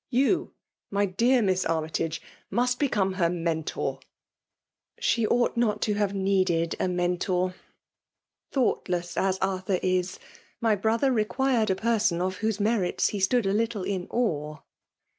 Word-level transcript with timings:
—^You, 0.11 0.53
my 0.89 1.05
dear 1.05 1.43
Miss 1.43 1.63
Army^ 1.63 1.91
iage, 2.03 2.19
must 2.49 2.79
become 2.79 3.13
her 3.21 3.29
Mentor 3.29 3.97
"^ 4.03 4.03
She 4.99 5.27
ought 5.27 5.55
not 5.55 5.79
to 5.83 5.93
have 5.93 6.15
needed 6.15 6.75
a 6.79 6.87
Mentor. 6.87 7.53
Thoughtless 8.51 9.15
as 9.15 9.37
Arthur 9.43 9.77
is, 9.83 10.17
my 10.59 10.75
brother 10.75 11.11
required 11.11 11.69
a 11.69 11.75
person 11.75 12.19
of 12.19 12.37
whose 12.37 12.59
merits 12.59 13.09
he 13.09 13.19
stood 13.19 13.45
a 13.45 13.53
little 13.53 13.83
in 13.83 14.07
awe.' 14.09 14.63